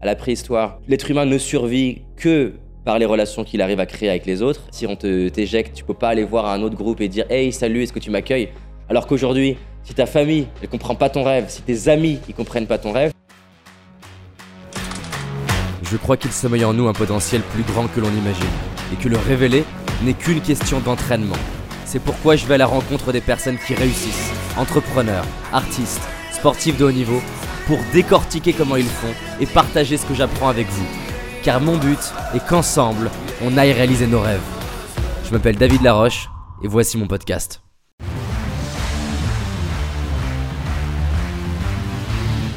à 0.00 0.06
la 0.06 0.16
préhistoire, 0.16 0.80
l'être 0.88 1.10
humain 1.10 1.26
ne 1.26 1.38
survit 1.38 2.02
que 2.16 2.54
par 2.84 2.98
les 2.98 3.04
relations 3.04 3.44
qu'il 3.44 3.60
arrive 3.60 3.80
à 3.80 3.86
créer 3.86 4.08
avec 4.08 4.24
les 4.26 4.40
autres. 4.42 4.62
Si 4.70 4.86
on 4.86 4.96
te 4.96 5.28
t'éjecte, 5.28 5.76
tu 5.76 5.84
peux 5.84 5.94
pas 5.94 6.08
aller 6.08 6.24
voir 6.24 6.46
un 6.46 6.62
autre 6.62 6.76
groupe 6.76 7.00
et 7.00 7.08
dire 7.08 7.26
Hey, 7.30 7.52
salut, 7.52 7.82
est-ce 7.82 7.92
que 7.92 7.98
tu 7.98 8.10
m'accueilles? 8.10 8.48
Alors 8.88 9.06
qu'aujourd'hui, 9.06 9.56
si 9.82 9.94
ta 9.94 10.06
famille, 10.06 10.46
elle 10.62 10.68
comprend 10.68 10.94
pas 10.94 11.10
ton 11.10 11.22
rêve, 11.22 11.46
si 11.48 11.62
tes 11.62 11.88
amis, 11.88 12.18
ils 12.28 12.34
comprennent 12.34 12.66
pas 12.66 12.78
ton 12.78 12.92
rêve, 12.92 13.12
Je 15.90 15.96
crois 15.96 16.16
qu'il 16.16 16.30
sommeille 16.30 16.64
en 16.64 16.72
nous 16.72 16.86
un 16.86 16.92
potentiel 16.92 17.42
plus 17.42 17.64
grand 17.64 17.88
que 17.88 17.98
l'on 17.98 18.10
imagine, 18.10 18.44
et 18.92 18.96
que 19.02 19.08
le 19.08 19.16
révéler 19.16 19.64
n'est 20.04 20.14
qu'une 20.14 20.40
question 20.40 20.78
d'entraînement. 20.78 21.34
C'est 21.84 22.00
pourquoi 22.00 22.36
je 22.36 22.46
vais 22.46 22.54
à 22.54 22.58
la 22.58 22.66
rencontre 22.66 23.10
des 23.10 23.20
personnes 23.20 23.58
qui 23.58 23.74
réussissent, 23.74 24.30
entrepreneurs, 24.56 25.24
artistes, 25.52 26.00
sportifs 26.30 26.78
de 26.78 26.84
haut 26.84 26.92
niveau, 26.92 27.20
pour 27.70 27.78
décortiquer 27.92 28.52
comment 28.52 28.74
ils 28.74 28.84
font 28.84 29.14
et 29.40 29.46
partager 29.46 29.96
ce 29.96 30.04
que 30.04 30.12
j'apprends 30.12 30.48
avec 30.48 30.66
vous. 30.66 30.86
Car 31.44 31.60
mon 31.60 31.76
but 31.76 32.00
est 32.34 32.44
qu'ensemble, 32.44 33.08
on 33.44 33.56
aille 33.56 33.70
réaliser 33.70 34.08
nos 34.08 34.18
rêves. 34.18 34.42
Je 35.24 35.30
m'appelle 35.30 35.54
David 35.54 35.80
Laroche, 35.82 36.28
et 36.64 36.66
voici 36.66 36.98
mon 36.98 37.06
podcast. 37.06 37.62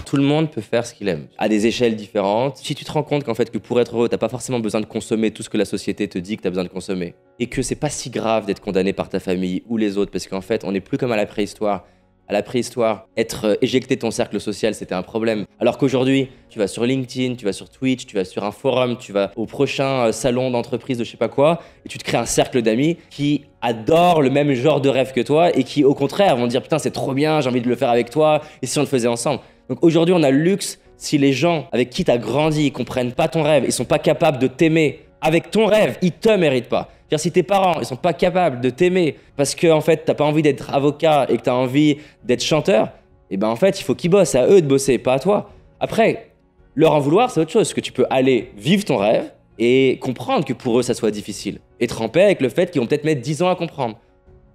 tout 0.05 0.17
le 0.17 0.23
monde 0.23 0.52
peut 0.52 0.62
faire 0.62 0.86
ce 0.86 0.94
qu'il 0.94 1.08
aime, 1.08 1.25
à 1.39 1.50
des 1.50 1.66
échelles 1.66 1.95
différentes. 1.95 2.58
Si 2.58 2.75
tu 2.75 2.86
te 2.86 2.91
rends 2.91 3.02
compte 3.02 3.23
qu'en 3.23 3.34
fait 3.34 3.50
que 3.50 3.58
pour 3.58 3.81
être 3.81 3.95
heureux, 3.95 4.09
t'as 4.09 4.20
pas 4.20 4.30
forcément 4.30 4.59
besoin 4.59 4.80
de 4.80 4.86
consommer 4.86 5.31
tout 5.31 5.41
ce 5.41 5.50
que 5.50 5.58
la 5.58 5.66
société 5.66 6.08
te 6.08 6.20
dit 6.20 6.38
que 6.38 6.44
t'as 6.44 6.52
besoin 6.52 6.66
de 6.66 6.70
consommer, 6.70 7.16
et 7.39 7.48
que 7.48 7.64
c'est 7.64 7.73
pas 7.73 7.89
si 7.89 8.11
grave 8.11 8.45
d'être 8.45 8.61
condamné 8.61 8.94
par 8.94 9.09
ta 9.09 9.20
famille 9.20 9.64
ou 9.67 9.77
les 9.77 9.98
autres, 9.98 10.11
parce 10.11 10.27
qu'en 10.27 10.41
fait, 10.41 10.66
on 10.66 10.72
n'est 10.72 10.81
plus 10.81 11.00
comme 11.00 11.11
à 11.11 11.16
la 11.16 11.25
préhistoire. 11.25 11.88
À 12.30 12.34
la 12.34 12.41
préhistoire, 12.41 13.08
être 13.18 13.48
euh, 13.48 13.55
éjecté 13.62 13.95
de 13.95 14.00
ton 14.00 14.09
cercle 14.09 14.40
social, 14.40 14.73
c'était 14.73 14.95
un 14.95 15.02
problème. 15.02 15.45
Alors 15.59 15.77
qu'aujourd'hui, 15.77 16.30
tu 16.50 16.58
vas 16.58 16.68
sur 16.68 16.86
LinkedIn, 16.86 17.36
tu 17.36 17.44
vas 17.44 17.52
sur 17.52 17.70
Twitch, 17.70 18.05
tu 18.05 18.16
vas 18.16 18.23
sur 18.23 18.45
un 18.45 18.52
forum, 18.52 18.98
tu 18.98 19.12
vas 19.12 19.31
au 19.36 19.45
prochain 19.45 20.08
euh, 20.08 20.12
salon 20.14 20.50
d'entreprise 20.50 20.98
de 20.98 21.04
je 21.04 21.12
sais 21.12 21.17
pas 21.17 21.28
quoi, 21.28 21.59
et 21.86 21.89
tu 21.89 21.97
te 21.97 22.03
crées 22.06 22.17
un 22.17 22.25
cercle 22.25 22.62
d'amis 22.62 22.95
qui 23.09 23.44
adorent 23.62 24.22
le 24.22 24.30
même 24.30 24.53
genre 24.53 24.80
de 24.80 24.88
rêve 24.88 25.12
que 25.12 25.20
toi 25.20 25.53
et 25.53 25.66
qui, 25.66 25.84
au 25.84 25.94
contraire, 25.94 26.38
vont 26.38 26.47
dire 26.47 26.62
putain, 26.62 26.80
c'est 26.80 26.92
trop 26.92 27.14
bien, 27.14 27.42
j'ai 27.42 27.50
envie 27.50 27.62
de 27.62 27.67
le 27.67 27.75
faire 27.75 27.89
avec 27.89 28.09
toi, 28.09 28.42
et 28.62 28.67
si 28.67 28.78
on 28.78 28.84
le 28.84 28.88
faisait 28.88 29.09
ensemble. 29.09 29.42
Donc 29.67 29.84
aujourd'hui, 29.84 30.16
on 30.17 30.23
a 30.23 30.31
le 30.31 30.38
luxe, 30.38 30.80
si 30.95 31.17
les 31.17 31.34
gens 31.34 31.67
avec 31.73 31.90
qui 31.90 32.06
tu 32.06 32.12
as 32.12 32.17
grandi, 32.17 32.67
ils 32.67 32.72
comprennent 32.72 33.12
pas 33.12 33.28
ton 33.28 33.44
rêve, 33.44 33.66
ils 33.67 33.73
sont 33.73 33.84
pas 33.84 34.00
capables 34.00 34.40
de 34.40 34.47
t'aimer 34.47 35.02
avec 35.19 35.52
ton 35.52 35.66
rêve, 35.66 35.97
ils 36.02 36.14
te 36.14 36.30
méritent 36.30 36.69
pas. 36.69 36.90
Si 37.17 37.31
tes 37.31 37.44
parents, 37.44 37.80
ils 37.80 37.86
sont 37.86 37.95
pas 37.95 38.14
capables 38.14 38.61
de 38.61 38.69
t'aimer 38.69 39.16
parce 39.36 39.56
que 39.56 39.72
en 39.72 39.81
fait, 39.81 40.03
t'as 40.06 40.14
pas 40.14 40.23
envie 40.23 40.42
d'être 40.42 40.73
avocat 40.73 41.28
et 41.30 41.38
que 41.38 41.44
tu 41.44 41.50
as 41.50 41.56
envie 41.56 41.97
d'être 42.23 42.44
chanteur, 42.44 42.88
et 43.30 43.36
eh 43.36 43.38
ben 43.38 43.47
en 43.47 43.56
fait, 43.56 43.80
il 43.80 43.83
faut 43.83 43.95
qu'ils 43.95 44.11
bossent, 44.11 44.36
à 44.36 44.47
eux 44.47 44.61
de 44.61 44.67
bosser, 44.67 44.97
pas 45.00 45.14
à 45.14 45.19
toi. 45.19 45.50
Après, 45.80 46.30
leur 46.75 46.94
en 46.94 47.00
vouloir, 47.00 47.31
c'est 47.31 47.39
autre 47.39 47.52
chose, 47.52 47.73
que 47.73 47.81
tu 47.81 47.91
peux 47.91 48.06
aller 48.09 48.52
vivre 48.58 48.86
ton 48.86 48.97
rêve 48.97 49.31
et 49.58 49.97
comprendre 50.02 50.45
que 50.45 50.53
pour 50.53 50.80
eux, 50.80 50.84
ça 50.84 50.94
soit 50.94 51.11
difficile. 51.11 51.59
En 52.00 52.09
paix 52.09 52.23
avec 52.23 52.41
le 52.41 52.50
fait 52.50 52.72
qu'ils 52.72 52.80
vont 52.80 52.88
peut-être 52.88 53.03
mettre 53.03 53.22
10 53.22 53.41
ans 53.41 53.50
à 53.50 53.56
comprendre. 53.56 53.97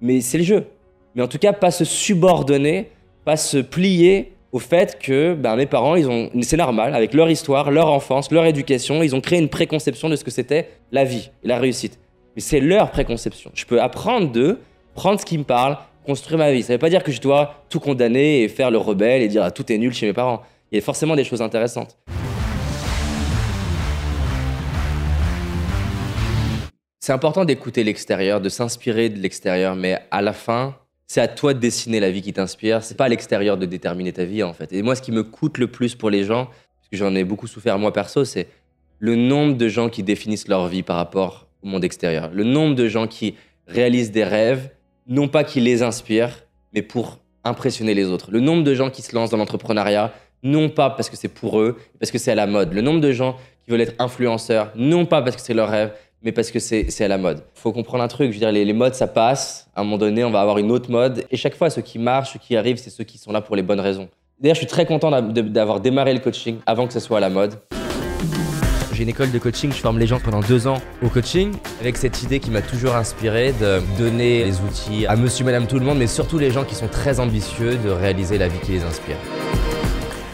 Mais 0.01 0.21
c'est 0.21 0.39
le 0.39 0.45
jeu. 0.45 0.67
Mais 1.15 1.23
en 1.23 1.29
tout 1.29 1.39
cas, 1.39 1.53
pas 1.53 1.71
se 1.71 1.85
subordonner, 1.85 2.91
pas 3.25 3.37
se 3.37 3.59
plier 3.59 4.33
au 4.53 4.59
fait 4.59 4.99
que 4.99 5.35
ben, 5.35 5.57
mes 5.57 5.67
parents, 5.67 5.95
ils 5.97 6.09
ont, 6.09 6.31
c'est 6.43 6.57
normal, 6.57 6.95
avec 6.95 7.13
leur 7.13 7.29
histoire, 7.29 7.71
leur 7.71 7.89
enfance, 7.89 8.31
leur 8.31 8.47
éducation, 8.47 9.03
ils 9.03 9.15
ont 9.15 9.21
créé 9.21 9.39
une 9.39 9.49
préconception 9.49 10.09
de 10.09 10.17
ce 10.17 10.25
que 10.25 10.31
c'était 10.31 10.69
la 10.91 11.05
vie 11.05 11.31
et 11.45 11.49
la 11.49 11.59
réussite. 11.59 11.99
C'est 12.39 12.61
leur 12.61 12.91
préconception. 12.91 13.51
Je 13.55 13.65
peux 13.65 13.81
apprendre 13.81 14.31
d'eux, 14.31 14.61
prendre 14.95 15.19
ce 15.19 15.25
qui 15.25 15.37
me 15.39 15.45
parle, 15.45 15.77
construire 16.07 16.39
ma 16.39 16.53
vie. 16.53 16.63
Ça 16.63 16.73
ne 16.73 16.77
veut 16.77 16.81
pas 16.81 16.91
dire 16.91 17.03
que 17.03 17.11
je 17.11 17.21
dois 17.21 17.65
tout 17.69 17.81
condamner 17.81 18.43
et 18.43 18.49
faire 18.49 18.71
le 18.71 18.79
rebelle 18.79 19.23
et 19.23 19.29
dire 19.29 19.43
ah, 19.43 19.51
tout 19.51 19.71
est 19.73 19.79
nul 19.79 19.93
chez 19.93 20.07
mes 20.07 20.13
parents. 20.13 20.43
Il 20.71 20.77
y 20.77 20.79
a 20.79 20.83
forcément 20.83 21.17
des 21.17 21.25
choses 21.25 21.43
intéressantes. 21.43 21.99
C'est 27.01 27.13
important 27.13 27.45
d'écouter 27.45 27.83
l'extérieur, 27.85 28.41
de 28.41 28.49
s'inspirer 28.49 29.09
de 29.09 29.19
l'extérieur, 29.19 29.75
mais 29.75 29.99
à 30.11 30.23
la 30.23 30.33
fin, 30.33 30.77
c'est 31.07 31.23
à 31.23 31.29
toi 31.29 31.55
de 31.55 31.59
dessiner 31.59 32.01
la 32.01 32.11
vie 32.11 32.21
qui 32.23 32.35
t'inspire. 32.35 32.85
C'est 32.85 32.97
pas 32.97 33.07
à 33.07 33.09
l'extérieur 33.09 33.57
de 33.57 33.65
déterminer 33.65 34.13
ta 34.13 34.25
vie, 34.25 34.43
en 34.43 34.53
fait. 34.53 34.73
Et 34.73 34.83
moi, 34.83 34.95
ce 34.95 35.03
qui 35.03 35.11
me 35.11 35.25
coûte 35.25 35.59
le 35.59 35.69
plus 35.69 35.95
pour 35.95 36.11
les 36.11 36.25
gens, 36.25 36.45
parce 36.45 36.89
que 36.93 36.97
j'en 36.99 37.15
ai 37.15 37.25
beaucoup 37.25 37.47
souffert 37.47 37.79
moi 37.79 37.93
perso, 37.93 38.25
c'est 38.25 38.47
le 38.99 39.17
nombre 39.17 39.57
de 39.57 39.69
gens 39.69 39.89
qui 39.89 40.03
définissent 40.03 40.49
leur 40.49 40.69
vie 40.69 40.83
par 40.83 40.97
rapport 40.97 41.48
au 41.63 41.69
monde 41.69 41.85
extérieur. 41.85 42.31
Le 42.33 42.45
nombre 42.45 42.75
de 42.75 42.89
gens 42.89 43.07
qui 43.07 43.35
réalisent 43.67 44.13
des 44.13 44.25
rêves, 44.25 44.71
non 45.07 45.29
pas 45.29 45.45
qui 45.45 45.61
les 45.61 45.83
inspirent, 45.83 46.45
mais 46.73 46.83
pour 46.83 47.19
impressionner 47.45 47.95
les 47.95 48.07
autres. 48.07 48.31
Le 48.31 48.41
nombre 48.41 48.65
de 48.65 48.75
gens 48.75 48.91
qui 48.91 49.03
se 49.03 49.15
lancent 49.15 49.31
dans 49.31 49.37
l'entrepreneuriat, 49.37 50.13
non 50.43 50.69
pas 50.69 50.91
parce 50.91 51.11
que 51.11 51.17
c'est 51.17 51.29
pour 51.29 51.61
eux, 51.61 51.77
parce 51.99 52.11
que 52.11 52.19
c'est 52.19 52.31
à 52.31 52.35
la 52.35 52.47
mode. 52.47 52.73
Le 52.73 52.81
nombre 52.81 53.01
de 53.01 53.13
gens 53.13 53.37
qui 53.65 53.71
veulent 53.71 53.81
être 53.81 53.95
influenceurs, 53.99 54.73
non 54.77 55.07
pas 55.07 55.23
parce 55.23 55.37
que 55.37 55.43
c'est 55.43 55.55
leur 55.55 55.69
rêve, 55.69 55.93
mais 56.23 56.33
parce 56.33 56.51
que 56.51 56.59
c'est 56.59 57.05
à 57.05 57.09
la 57.09 57.19
mode. 57.19 57.43
Il 57.57 57.61
faut 57.61 57.73
comprendre 57.73 58.03
un 58.03 58.09
truc, 58.09 58.29
je 58.29 58.35
veux 58.35 58.41
dire, 58.41 58.53
les, 58.53 58.65
les, 58.65 58.73
modes, 58.73 58.95
ça 58.95 59.07
passe. 59.07 59.69
À 59.75 59.81
un 59.81 59.85
moment 59.85 59.99
donné, 59.99 60.25
on 60.25 60.31
va 60.31 60.41
avoir 60.41 60.59
une 60.59 60.71
autre 60.71 60.91
mode. 60.91 61.25
Et 61.31 61.37
chaque 61.37 61.55
fois, 61.55 61.71
ceux 61.71 61.83
qui 61.83 61.99
marchent, 61.99 62.33
ceux 62.33 62.39
qui 62.39 62.57
arrivent, 62.57 62.79
c'est 62.79 62.91
ceux 62.91 63.05
qui 63.05 63.19
sont 63.19 63.33
là 63.33 63.41
pour 63.41 63.57
les 63.57 63.63
bonnes 63.63 63.81
raisons. 63.81 64.09
D'ailleurs, 64.41 64.55
je 64.55 64.61
suis 64.61 64.69
très 64.69 64.87
content 64.87 65.11
d'avoir 65.23 65.81
démarré 65.81 66.13
le 66.15 66.21
coaching 66.21 66.59
avant 66.67 66.87
que 66.87 66.93
ce 66.93 67.01
soit 67.01 67.19
à 67.19 67.21
la 67.21 67.31
mode. 67.31 67.55
J'ai 68.99 69.05
une 69.05 69.11
école 69.11 69.31
de 69.31 69.39
coaching, 69.39 69.71
je 69.71 69.77
forme 69.77 70.01
les 70.01 70.09
gens 70.09 70.19
pendant 70.19 70.41
deux 70.41 70.67
ans 70.67 70.79
au 71.05 71.09
coaching, 71.09 71.53
avec 71.81 71.97
cette 71.97 72.21
idée 72.25 72.41
qui 72.41 72.51
m'a 72.51 72.63
toujours 72.63 72.97
inspiré 72.97 73.53
de 73.53 73.81
donner 73.97 74.43
les 74.43 74.61
outils 74.61 75.07
à 75.07 75.15
monsieur, 75.15 75.45
madame, 75.45 75.69
tout 75.69 75.79
le 75.79 75.85
monde, 75.85 75.99
mais 75.99 76.09
surtout 76.09 76.37
les 76.37 76.51
gens 76.51 76.65
qui 76.65 76.75
sont 76.75 76.89
très 76.89 77.21
ambitieux 77.21 77.77
de 77.77 77.91
réaliser 77.91 78.39
la 78.39 78.49
vie 78.49 78.59
qui 78.59 78.73
les 78.73 78.83
inspire. 78.83 79.15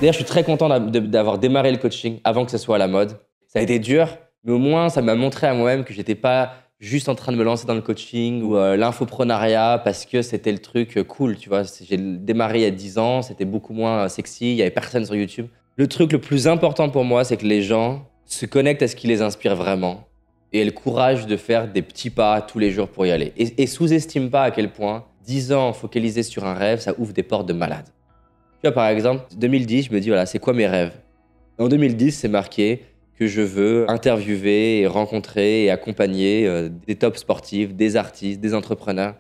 D'ailleurs, 0.01 0.15
je 0.15 0.21
suis 0.21 0.25
très 0.25 0.45
content 0.45 0.71
d'avoir 0.81 1.37
démarré 1.37 1.73
le 1.73 1.77
coaching 1.77 2.21
avant 2.25 2.47
que 2.47 2.51
ce 2.51 2.57
soit 2.57 2.77
à 2.77 2.79
la 2.79 2.89
mode. 2.89 3.19
Ça 3.49 3.59
a 3.59 3.63
été 3.63 3.79
dur, 3.79 4.09
mais 4.45 4.53
au 4.53 4.59
moins, 4.59 4.89
ça 4.89 5.03
m'a 5.03 5.15
montré 5.15 5.47
à 5.47 5.53
moi-même 5.53 5.85
que 5.85 5.93
j'étais 5.93 6.15
pas 6.15 6.55
juste 6.81 7.11
en 7.11 7.15
train 7.15 7.33
de 7.33 7.37
me 7.37 7.45
lancer 7.45 7.67
dans 7.67 7.75
le 7.75 7.83
coaching 7.83 8.41
ou 8.41 8.57
euh, 8.57 8.79
l'infoprenariat 8.79 9.79
parce 9.85 10.07
que 10.07 10.23
c'était 10.23 10.53
le 10.53 10.61
truc 10.61 10.97
euh, 10.97 11.05
cool, 11.05 11.37
tu 11.37 11.51
vois. 11.51 11.65
J'ai 11.87 11.99
démarré 11.99 12.61
il 12.61 12.63
y 12.63 12.67
a 12.67 12.71
10 12.71 12.97
ans, 12.97 13.21
c'était 13.21 13.45
beaucoup 13.45 13.75
moins 13.75 14.05
euh, 14.05 14.09
sexy, 14.09 14.53
il 14.53 14.57
y 14.57 14.63
avait 14.63 14.71
personne 14.71 15.05
sur 15.05 15.17
YouTube. 15.17 15.49
Le 15.77 15.87
truc 15.87 16.13
le 16.13 16.19
plus 16.19 16.49
important 16.49 16.89
pour 16.89 17.05
moi, 17.05 17.25
c'est 17.25 17.37
que 17.37 17.45
les 17.45 17.61
gens 17.61 18.07
se 18.27 18.47
connectent 18.47 18.83
à 18.83 18.89
ce 18.89 18.97
qui 18.97 19.07
les 19.07 19.23
inspire 19.23 19.57
vraiment 19.57 20.07
et 20.53 20.61
aient 20.61 20.65
le 20.65 20.71
courage 20.71 21.27
de 21.27 21.37
faire 21.37 21.71
des 21.71 21.83
petits 21.83 22.11
pas 22.11 22.41
tous 22.41 22.59
les 22.59 22.71
jours 22.71 22.89
pour 22.89 23.07
y 23.07 23.11
aller. 23.11 23.33
Et, 23.37 23.67
sous-estime 23.67 24.31
pas 24.31 24.45
à 24.45 24.51
quel 24.51 24.73
point 24.73 25.05
10 25.27 25.53
ans 25.53 25.73
focalisés 25.73 26.23
sur 26.23 26.45
un 26.45 26.55
rêve, 26.55 26.81
ça 26.81 26.95
ouvre 26.99 27.13
des 27.13 27.23
portes 27.23 27.49
de 27.49 27.53
malade. 27.53 27.87
Tu 28.63 28.69
vois, 28.69 28.73
par 28.73 28.87
exemple, 28.89 29.25
2010, 29.37 29.87
je 29.87 29.93
me 29.93 30.01
dis, 30.01 30.09
voilà, 30.09 30.27
c'est 30.27 30.39
quoi 30.39 30.53
mes 30.53 30.67
rêves? 30.67 30.93
En 31.59 31.69
2010, 31.69 32.13
c'est 32.13 32.29
marqué 32.29 32.85
que 33.19 33.27
je 33.27 33.43
veux 33.43 33.91
interviewer 33.91 34.81
et 34.81 34.87
rencontrer 34.87 35.65
et 35.65 35.71
accompagner 35.71 36.47
euh, 36.47 36.69
des 36.87 36.97
top 36.97 37.17
sportifs, 37.17 37.75
des 37.75 37.97
artistes, 37.97 38.41
des 38.41 38.55
entrepreneurs. 38.55 39.15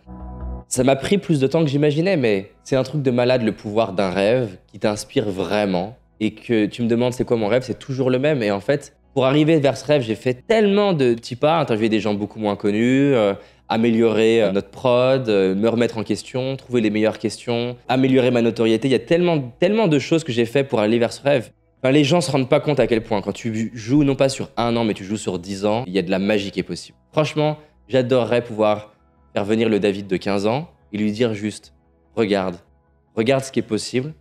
Ça 0.69 0.83
m'a 0.83 0.97
pris 0.97 1.19
plus 1.19 1.41
de 1.41 1.47
temps 1.47 1.63
que 1.63 1.71
j'imaginais, 1.71 2.17
mais 2.17 2.51
c'est 2.65 2.77
un 2.77 2.83
truc 2.83 3.03
de 3.03 3.11
malade 3.11 3.43
le 3.43 3.53
pouvoir 3.53 3.93
d'un 3.93 4.11
rêve 4.11 4.57
qui 4.67 4.79
t'inspire 4.79 5.31
vraiment 5.31 5.97
et 6.21 6.33
que 6.33 6.67
tu 6.67 6.83
me 6.83 6.89
demandes 6.89 7.13
c'est 7.13 7.25
quoi 7.25 7.37
mon 7.37 7.49
rêve, 7.49 7.63
c'est 7.65 7.79
toujours 7.79 8.11
le 8.11 8.19
même. 8.19 8.43
Et 8.43 8.51
en 8.51 8.61
fait, 8.61 8.97
pour 9.15 9.27
arriver 9.27 9.59
vers 9.59 9.77
ce 9.77 9.85
rêve, 9.87 10.03
j'ai 10.03 10.15
fait 10.15 10.47
tellement 10.47 10.93
de 10.93 11.15
petits 11.15 11.37
pas, 11.37 11.59
interviewer 11.59 11.89
des 11.89 12.01
gens 12.01 12.15
beaucoup 12.15 12.39
moins 12.39 12.57
connus, 12.57 13.15
euh, 13.15 13.35
améliorer 13.69 14.43
euh, 14.43 14.53
notre 14.53 14.71
prod, 14.71 15.29
me 15.29 15.69
remettre 15.69 15.99
en 15.99 16.03
question, 16.03 16.57
trouver 16.57 16.81
les 16.81 16.91
meilleures 16.91 17.19
questions, 17.19 17.77
améliorer 17.89 18.31
ma 18.31 18.43
notoriété. 18.43 18.89
Il 18.89 18.93
y 18.93 18.97
a 18.97 19.01
tellement, 19.01 19.53
tellement 19.59 19.89
de 19.89 19.99
choses 19.99 20.25
que 20.25 20.33
j'ai 20.33 20.47
fait 20.47 20.65
pour 20.65 20.81
aller 20.81 20.99
vers 20.99 21.13
ce 21.13 21.23
rêve 21.23 21.51
les 21.91 22.05
gens 22.05 22.21
se 22.21 22.31
rendent 22.31 22.49
pas 22.49 22.61
compte 22.61 22.81
à 22.81 22.87
quel 22.87 23.03
point, 23.03 23.21
quand 23.21 23.33
tu 23.33 23.71
joues 23.75 24.05
non 24.05 24.15
pas 24.15 24.29
sur 24.29 24.51
un 24.57 24.77
an, 24.77 24.85
mais 24.85 24.95
tu 24.95 25.05
joues 25.05 25.17
sur 25.17 25.39
dix 25.39 25.67
ans, 25.67 25.85
il 25.87 25.93
y 25.93 25.99
a 25.99 26.03
de 26.03 26.11
la 26.11 26.19
magie 26.19 26.51
qui 26.51 26.61
est 26.61 26.65
possible. 26.65 26.97
Franchement, 27.13 27.59
j'adorerais 27.89 28.43
pouvoir 28.43 28.95
faire 29.33 29.45
venir 29.45 29.69
le 29.69 29.81
David 29.81 30.07
de 30.07 30.17
15 30.17 30.47
ans 30.47 30.69
et 30.93 30.99
lui 30.99 31.13
dire 31.13 31.35
juste, 31.35 31.75
regarde, 32.17 32.57
regarde 33.15 33.45
ce 33.45 33.53
qui 33.53 33.59
est 33.59 33.63
possible 33.63 34.15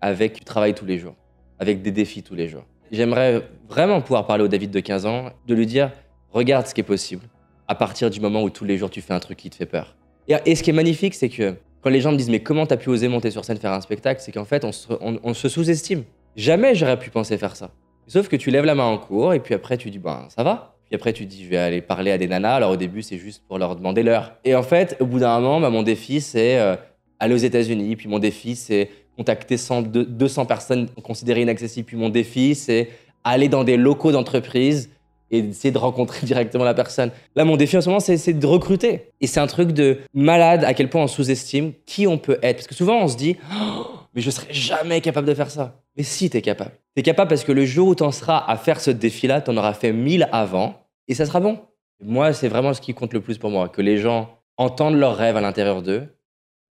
avec 0.00 0.34
du 0.34 0.44
travail 0.44 0.74
tous 0.74 0.86
les 0.86 0.98
jours, 0.98 1.14
avec 1.58 1.82
des 1.82 1.90
défis 1.90 2.22
tous 2.22 2.34
les 2.34 2.48
jours. 2.48 2.64
J'aimerais 2.92 3.42
vraiment 3.68 4.00
pouvoir 4.00 4.26
parler 4.26 4.44
au 4.44 4.48
David 4.48 4.70
de 4.70 4.80
15 4.80 5.06
ans, 5.06 5.30
de 5.46 5.54
lui 5.54 5.66
dire, 5.66 5.90
regarde 6.30 6.66
ce 6.66 6.74
qui 6.74 6.80
est 6.80 6.84
possible 6.84 7.22
à 7.68 7.74
partir 7.74 8.10
du 8.10 8.20
moment 8.20 8.42
où 8.42 8.50
tous 8.50 8.64
les 8.64 8.78
jours 8.78 8.90
tu 8.90 9.00
fais 9.00 9.12
un 9.12 9.18
truc 9.18 9.38
qui 9.38 9.50
te 9.50 9.56
fait 9.56 9.66
peur. 9.66 9.96
Et, 10.28 10.54
ce 10.54 10.62
qui 10.62 10.70
est 10.70 10.72
magnifique, 10.72 11.14
c'est 11.14 11.28
que 11.28 11.54
quand 11.82 11.90
les 11.90 12.00
gens 12.00 12.12
me 12.12 12.16
disent, 12.16 12.30
mais 12.30 12.40
comment 12.40 12.66
t'as 12.66 12.76
pu 12.76 12.88
oser 12.88 13.08
monter 13.08 13.30
sur 13.30 13.44
scène 13.44 13.58
faire 13.58 13.72
un 13.72 13.80
spectacle, 13.80 14.20
c'est 14.20 14.32
qu'en 14.32 14.44
fait, 14.44 14.64
on 14.64 15.34
se 15.34 15.48
sous-estime. 15.48 16.04
Jamais 16.36 16.74
j'aurais 16.74 16.98
pu 16.98 17.10
penser 17.10 17.38
faire 17.38 17.56
ça. 17.56 17.70
Sauf 18.06 18.28
que 18.28 18.36
tu 18.36 18.50
lèves 18.50 18.66
la 18.66 18.74
main 18.74 18.84
en 18.84 18.98
cours 18.98 19.32
et 19.32 19.40
puis 19.40 19.54
après 19.54 19.78
tu 19.78 19.90
dis 19.90 19.98
ben 19.98 20.26
ça 20.28 20.44
va. 20.44 20.76
Puis 20.84 20.94
après 20.94 21.12
tu 21.12 21.24
dis 21.24 21.44
je 21.44 21.48
vais 21.48 21.56
aller 21.56 21.80
parler 21.80 22.12
à 22.12 22.18
des 22.18 22.28
nanas. 22.28 22.54
Alors 22.54 22.72
au 22.72 22.76
début 22.76 23.02
c'est 23.02 23.16
juste 23.16 23.42
pour 23.48 23.58
leur 23.58 23.74
demander 23.74 24.02
l'heure. 24.02 24.34
Et 24.44 24.54
en 24.54 24.62
fait 24.62 24.96
au 25.00 25.06
bout 25.06 25.18
d'un 25.18 25.40
moment 25.40 25.60
bah, 25.60 25.70
mon 25.70 25.82
défi 25.82 26.20
c'est 26.20 26.58
euh, 26.58 26.76
aller 27.18 27.34
aux 27.34 27.38
États-Unis. 27.38 27.96
Puis 27.96 28.08
mon 28.08 28.18
défi 28.18 28.54
c'est 28.54 28.90
contacter 29.16 29.56
100, 29.56 29.82
200 29.82 30.46
personnes 30.46 30.88
considérées 31.02 31.42
inaccessibles. 31.42 31.86
Puis 31.86 31.96
mon 31.96 32.08
défi 32.08 32.54
c'est 32.54 32.90
aller 33.24 33.48
dans 33.48 33.64
des 33.64 33.76
locaux 33.76 34.12
d'entreprise 34.12 34.90
et 35.30 35.38
essayer 35.38 35.72
de 35.72 35.78
rencontrer 35.78 36.20
directement 36.26 36.64
la 36.64 36.74
personne. 36.74 37.10
Là, 37.34 37.44
mon 37.44 37.56
défi 37.56 37.76
en 37.76 37.80
ce 37.80 37.88
moment, 37.88 38.00
c'est 38.00 38.32
de 38.32 38.46
recruter. 38.46 39.10
Et 39.20 39.26
c'est 39.26 39.40
un 39.40 39.46
truc 39.46 39.72
de 39.72 39.98
malade 40.14 40.64
à 40.64 40.74
quel 40.74 40.88
point 40.88 41.02
on 41.02 41.06
sous-estime 41.08 41.72
qui 41.84 42.06
on 42.06 42.18
peut 42.18 42.38
être. 42.42 42.56
Parce 42.56 42.68
que 42.68 42.74
souvent, 42.74 43.02
on 43.02 43.08
se 43.08 43.16
dit, 43.16 43.36
oh, 43.52 43.86
mais 44.14 44.22
je 44.22 44.30
serais 44.30 44.52
jamais 44.52 45.00
capable 45.00 45.26
de 45.26 45.34
faire 45.34 45.50
ça. 45.50 45.80
Mais 45.96 46.02
si, 46.02 46.30
t'es 46.30 46.42
capable. 46.42 46.72
T'es 46.94 47.02
capable 47.02 47.28
parce 47.28 47.44
que 47.44 47.52
le 47.52 47.64
jour 47.64 47.88
où 47.88 47.94
t'en 47.94 48.12
seras 48.12 48.44
à 48.46 48.56
faire 48.56 48.80
ce 48.80 48.90
défi-là, 48.90 49.40
t'en 49.40 49.56
auras 49.56 49.74
fait 49.74 49.92
mille 49.92 50.28
avant 50.32 50.74
et 51.08 51.14
ça 51.14 51.26
sera 51.26 51.40
bon. 51.40 51.58
Moi, 52.02 52.32
c'est 52.32 52.48
vraiment 52.48 52.74
ce 52.74 52.80
qui 52.80 52.94
compte 52.94 53.12
le 53.12 53.20
plus 53.20 53.38
pour 53.38 53.50
moi, 53.50 53.68
que 53.68 53.82
les 53.82 53.98
gens 53.98 54.38
entendent 54.58 54.96
leurs 54.96 55.16
rêves 55.16 55.36
à 55.36 55.40
l'intérieur 55.40 55.82
d'eux 55.82 56.06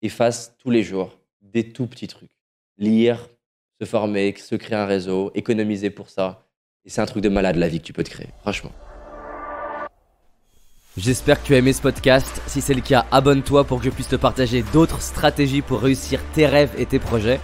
et 0.02 0.08
fassent 0.08 0.54
tous 0.58 0.70
les 0.70 0.82
jours 0.82 1.17
des 1.52 1.72
tout 1.72 1.86
petits 1.86 2.08
trucs. 2.08 2.30
Lire, 2.78 3.28
se 3.80 3.86
former, 3.86 4.34
se 4.36 4.54
créer 4.54 4.76
un 4.76 4.86
réseau, 4.86 5.30
économiser 5.34 5.90
pour 5.90 6.10
ça. 6.10 6.44
Et 6.84 6.90
c'est 6.90 7.00
un 7.00 7.06
truc 7.06 7.22
de 7.22 7.28
malade 7.28 7.56
la 7.56 7.68
vie 7.68 7.80
que 7.80 7.86
tu 7.86 7.92
peux 7.92 8.04
te 8.04 8.10
créer, 8.10 8.28
franchement. 8.40 8.72
J'espère 10.96 11.40
que 11.40 11.46
tu 11.46 11.54
as 11.54 11.58
aimé 11.58 11.72
ce 11.72 11.80
podcast. 11.80 12.42
Si 12.46 12.60
c'est 12.60 12.74
le 12.74 12.80
cas, 12.80 13.06
abonne-toi 13.12 13.64
pour 13.64 13.78
que 13.78 13.84
je 13.84 13.90
puisse 13.90 14.08
te 14.08 14.16
partager 14.16 14.64
d'autres 14.72 15.00
stratégies 15.00 15.62
pour 15.62 15.80
réussir 15.80 16.20
tes 16.34 16.46
rêves 16.46 16.72
et 16.76 16.86
tes 16.86 16.98
projets. 16.98 17.40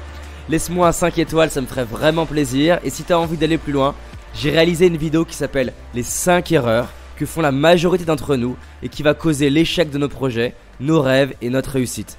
Laisse-moi 0.48 0.88
un 0.88 0.92
5 0.92 1.18
étoiles, 1.18 1.50
ça 1.50 1.60
me 1.60 1.66
ferait 1.66 1.84
vraiment 1.84 2.26
plaisir. 2.26 2.80
Et 2.84 2.90
si 2.90 3.04
tu 3.04 3.12
as 3.12 3.18
envie 3.18 3.36
d'aller 3.36 3.58
plus 3.58 3.72
loin, 3.72 3.94
j'ai 4.34 4.50
réalisé 4.50 4.88
une 4.88 4.96
vidéo 4.96 5.24
qui 5.24 5.34
s'appelle 5.34 5.72
Les 5.94 6.02
5 6.02 6.50
erreurs 6.52 6.90
que 7.16 7.26
font 7.26 7.40
la 7.40 7.52
majorité 7.52 8.04
d'entre 8.04 8.36
nous 8.36 8.56
et 8.82 8.88
qui 8.88 9.04
va 9.04 9.14
causer 9.14 9.50
l'échec 9.50 9.88
de 9.90 9.98
nos 9.98 10.08
projets, 10.08 10.54
nos 10.80 11.00
rêves 11.00 11.34
et 11.40 11.48
notre 11.48 11.70
réussite. 11.70 12.18